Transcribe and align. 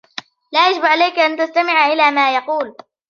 لا 0.51 0.69
يجب 0.69 0.85
عليك 0.85 1.19
أن 1.19 1.37
تستمع 1.37 1.87
إلی 1.87 2.11
ما 2.11 2.35
يقول. 2.35 2.75